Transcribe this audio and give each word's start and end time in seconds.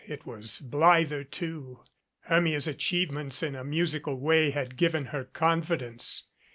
It 0.07 0.25
was 0.25 0.59
blither, 0.59 1.23
too. 1.23 1.81
Hermia's 2.21 2.65
achievements 2.65 3.43
in 3.43 3.53
a 3.53 3.63
musical 3.63 4.19
way 4.19 4.49
had 4.49 4.75
given 4.75 5.05
her 5.13 5.25
confidence. 5.25 6.23